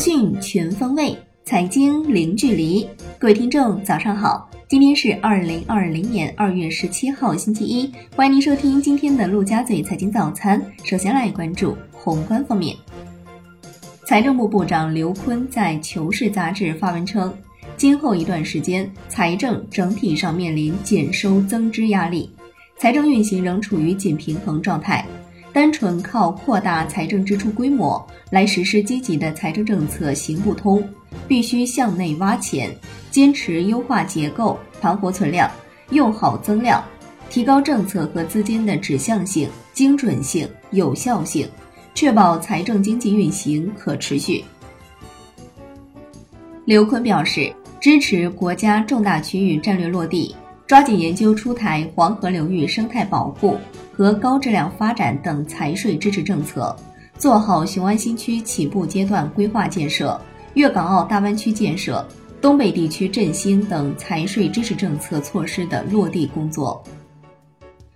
[0.00, 2.88] 讯全方位，财经零距离。
[3.18, 4.50] 各位听众，早上好！
[4.66, 7.92] 今天是二零二零年二月十七号，星期一。
[8.16, 10.64] 欢迎您收听今天的陆家嘴财经早餐。
[10.84, 12.74] 首先来关注宏观方面。
[14.06, 17.36] 财政部部长刘昆在《求是》杂志发文称，
[17.76, 22.30] 今后一段时间，财政整体上面临减收增支压力，
[22.78, 25.06] 财政运行仍处于紧平衡状态。
[25.52, 30.82] 单纯靠扩大财政支出规模来实施积极的财政政策行不通，
[31.26, 32.74] 必须向内挖潜，
[33.10, 35.50] 坚持优化结构、盘活存量、
[35.90, 36.82] 用好增量，
[37.28, 41.48] 提高政策和资金的指向性、精准性、有效性，
[41.94, 44.44] 确保财政经济运行可持续。
[46.64, 50.36] 刘昆表示，支持国家重大区域战略落地，
[50.70, 53.58] 抓紧研究出台黄河流域生态保护。
[53.92, 56.74] 和高质量发展等财税支持政策，
[57.18, 60.18] 做好雄安新区起步阶段规划建设、
[60.54, 62.06] 粤港澳大湾区建设、
[62.40, 66.80] 东北地区振兴等财税支持政策措施的落地工作。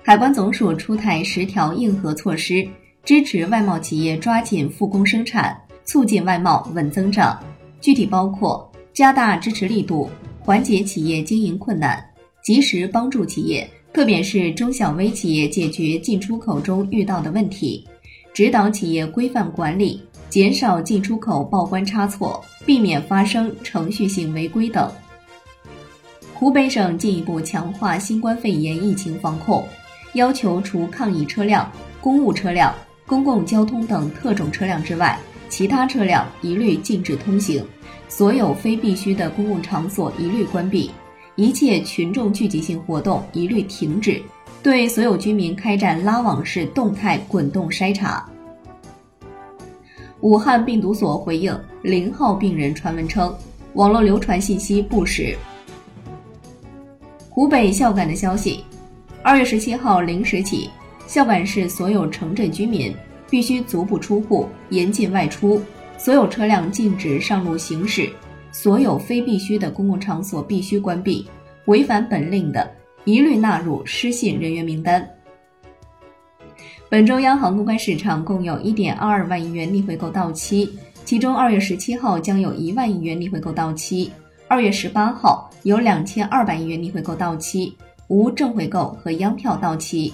[0.00, 2.64] 海关总署出台十条硬核措施，
[3.04, 7.36] 支持外贸企业抓紧复工生产，促进外贸稳增长。
[7.80, 12.02] 具体包括加大支持力度，缓解企业经营困难，
[12.42, 13.68] 及时帮助企业。
[13.92, 17.84] 特别是中小微企业解决进出口中遇到的问题，
[18.32, 24.88] 指导企业规范管理，减少进出口报关差错，避免发生程序性违规等。
[26.32, 29.66] 湖北省进一步强化新冠肺炎疫情防控，
[30.12, 32.72] 要求除抗疫车辆、公务车辆、
[33.06, 37.62] 公共交通等特种车辆之外，其他车辆一律禁止通行，
[38.08, 40.92] 所有非必须的公共场所一律关闭。
[41.36, 44.20] 一切群众聚集性活动一律停止，
[44.62, 48.28] 对所有居民开展拉网式动态滚动筛查。
[50.20, 53.34] 武汉病毒所回应零号病人传闻称，
[53.74, 55.34] 网络流传信息不实。
[57.30, 58.62] 湖北孝感的消息，
[59.22, 60.68] 二月十七号零时起，
[61.06, 62.94] 孝感市所有城镇居民
[63.30, 65.62] 必须足不出户，严禁外出，
[65.96, 68.10] 所有车辆禁止上路行驶。
[68.52, 71.26] 所有非必须的公共场所必须关闭，
[71.66, 72.70] 违反本令的，
[73.04, 75.08] 一律纳入失信人员名单。
[76.88, 80.68] 本周央行公开市场共有一点二二万亿元逆回购到期，
[81.04, 84.10] 其中二月十七号将有一万亿元逆回购到期，
[84.48, 87.76] 二月十八号有两千二百亿元逆回购到期，
[88.08, 90.12] 无正回购和央票到期。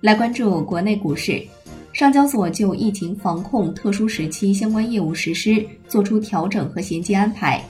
[0.00, 1.46] 来关注国内股市。
[1.94, 7.62] 上交所就疫情防控特殊时期相关业务实施作出调整和衔接安排，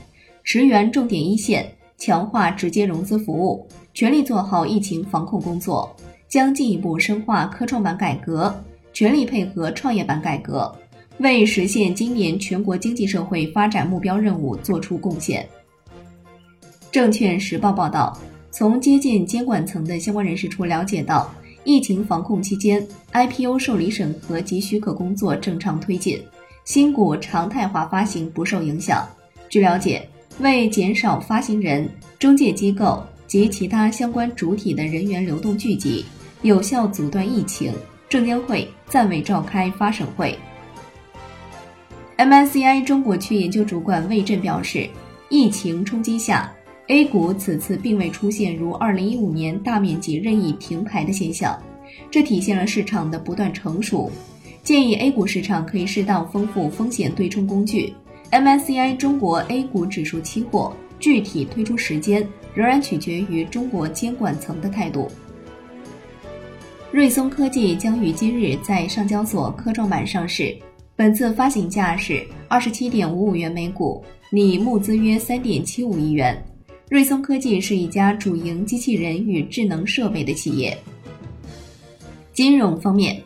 [0.43, 5.95] 驰援重点一线，强化直接融资服务，全力做好疫情防控工作，
[6.27, 8.53] 将进一步深化科创板改革，
[8.95, 10.75] 全力配合创业板改革，
[11.19, 15.47] 为实现今年全国经济社会发展目标任务作出贡献。
[16.91, 18.19] 证券时报报道，
[18.51, 21.31] 从接近监管层的相关人士处了解到。
[21.65, 26.23] 疫情防控期间，IPO 受理审核及许可工作正常推进，
[26.65, 29.07] 新股常态化发行不受影响。
[29.49, 30.07] 据了解，
[30.41, 31.89] 为减少发行人、
[32.19, 36.05] 中介机构及其他相关主体的人员流动聚集，
[36.43, 37.73] 有效阻断疫情，
[38.09, 40.39] 证监会暂未召开发审会。
[42.19, 44.89] MSCI 中国区研究主管魏震表示，
[45.31, 46.53] 疫情冲击下。
[46.89, 51.59] A 股此次并未出现如2015年大面积任意停牌的现象，
[52.11, 54.13] 这体现了市场的不断成熟。
[54.63, 57.95] 建议 A 股市场可以适当丰富风险对冲工具。
[58.31, 65.09] MSCI 中国 A 股指数期货具体推出时间仍然取决于中国监管层的态度。
[66.93, 70.55] 瑞松科技将于今日在上交所科创板上市，
[70.95, 76.41] 本次发行价是二十七点五五元每股，拟募资约三点七五亿元。
[76.91, 80.77] 瑞松科技是一家主营机器人与智能设备的企业。
[82.35, 83.21] 金融方面，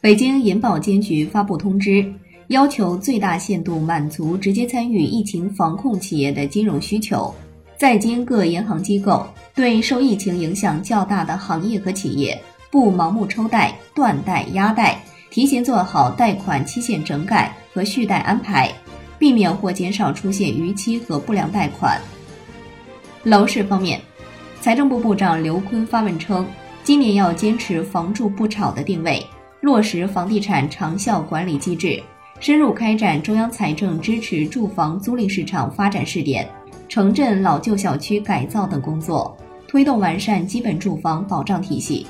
[0.00, 2.04] 北京银保监局发布通知，
[2.48, 7.32] 要求最大限度满足直接参与疫情防控企业的金融需求。
[7.76, 9.24] 在京各银行机构
[9.54, 12.36] 对受疫情影响较大的行业和企业，
[12.68, 15.00] 不盲目抽贷、断贷、压贷，
[15.30, 18.72] 提前做好贷款期限整改和续贷安排，
[19.20, 22.00] 避免或减少出现逾期和不良贷款。
[23.24, 24.00] 楼市方面，
[24.60, 26.46] 财政部部长刘昆发文称，
[26.84, 29.26] 今年要坚持“房住不炒”的定位，
[29.60, 32.00] 落实房地产长效管理机制，
[32.38, 36.48] 深入开展中央财政支持住房租赁市场发展试点、
[36.88, 39.36] 城镇老旧小区改造等工作，
[39.66, 42.06] 推动完善基本住房保障体系。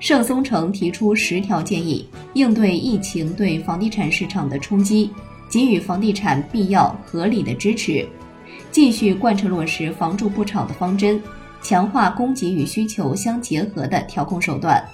[0.00, 5.10] 盛松成提出十条建议，应对疫情对房地产市场的冲击，
[5.50, 8.06] 给予房地产必要合理的支持，
[8.74, 11.22] 继续贯彻落实“房住不炒”的方针，
[11.62, 14.84] 强化供给与需求相结合的调控手段，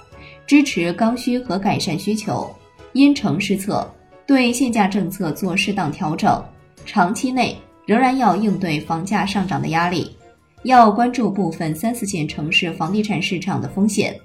[0.45, 2.47] 支持刚需和改善需求，
[2.93, 3.91] 因城施策，
[4.27, 6.39] 对限价政策做适当调整。
[6.85, 7.57] 长期内
[7.87, 10.15] 仍然要应对房价上涨的压力，
[10.61, 14.15] 要关注部分三四线城市房地产市场的风险，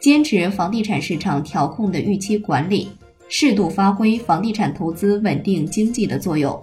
[0.00, 2.88] 坚持房地产市场调控的预期管理，
[3.28, 6.56] 适度发挥房地产投资稳定经济的作用，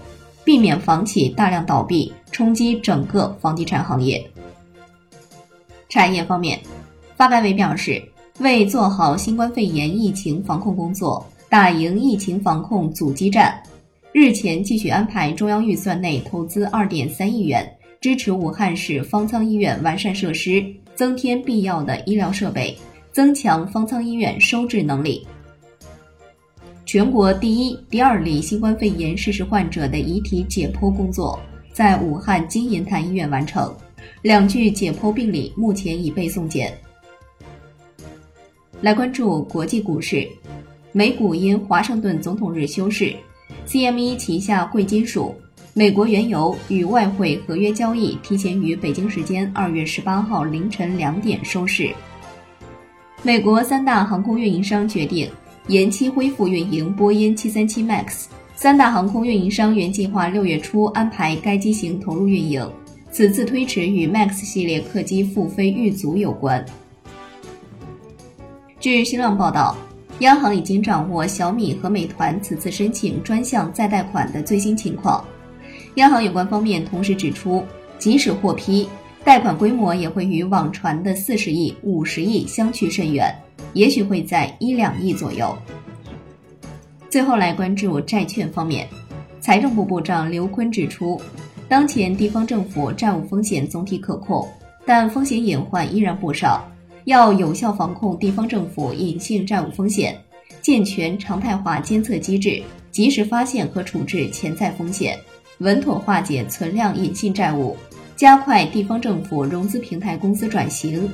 [0.49, 4.27] 避免房企大量倒闭，冲击整个房地产行业。
[5.89, 6.59] 产业方面，
[7.15, 8.01] 发改委表示，
[8.39, 13.61] 为做好新冠肺炎疫情防控工作，打赢疫情防控阻击战。
[14.11, 20.65] 日前继续安排中央预算内投资二点三亿元，支持武汉市方舱医院完善设施，
[20.95, 22.75] 增添必要的医疗设备，
[23.11, 25.27] 增强方舱医院收治能力。
[26.91, 31.39] 全国第一、第二例新冠肺炎逝世患者的遗体解剖工作
[31.71, 33.71] 在武汉金银潭医院完成，
[34.23, 36.75] 两具解剖病理目前已被送检。
[38.81, 40.27] 来关注国际股市，
[40.91, 43.13] 美股因华盛顿总统日休市。
[43.67, 45.35] CME 旗下贵金属、
[45.75, 51.91] 美国原油与外汇合约交易提前于北京时间二月十八号凌晨两点收市。
[53.21, 55.29] 美国三大航空运营商决定
[55.69, 58.25] 延期恢复运营波音七三七 MAX，
[58.55, 62.67] 三大航空运营商原计划六月初安排该机型投入运营，
[63.11, 66.65] 此次推迟与 MAX 系列客机复飞遇阻有关。
[68.79, 69.77] 据新浪报道。
[70.19, 75.23] 央行已经掌握小米和美团此次申请专项再贷款的最新情况。
[75.95, 77.63] 央行有关方面同时指出，
[77.97, 78.89] 即使获批，
[79.23, 83.33] 贷款规模也会与网传的四十亿、五十亿相去甚远，
[83.73, 85.57] 也许会在一两亿左右。
[87.09, 88.87] 最后来关注债券方面，
[89.39, 91.19] 财政部部长刘昆指出，
[91.67, 94.47] 当前地方政府债务风险总体可控，
[94.85, 96.63] 但风险隐患依然不少。
[97.05, 100.15] 要有效防控地方政府隐性债务风险，
[100.61, 102.61] 健全常态化监测机制，
[102.91, 105.17] 及时发现和处置潜在风险，
[105.59, 107.75] 稳妥化解存量隐性债务，
[108.15, 111.09] 加快地方政府融资平台公司转型，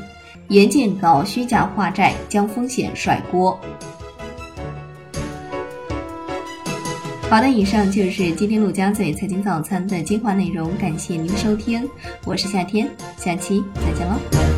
[0.50, 3.60] 严禁搞虚假化债将风险甩锅。
[7.28, 11.90] 好的，以上就是今天陆家嘴财经早餐的精华内容，感谢您收听，
[12.24, 14.55] 我是夏天，下期再见喽。